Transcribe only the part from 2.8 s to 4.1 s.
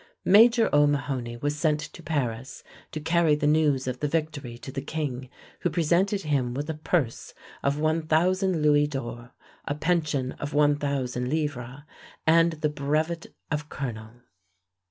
to carry the news of the